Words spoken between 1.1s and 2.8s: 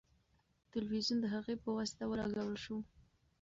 د هغې په واسطه ولګول شو.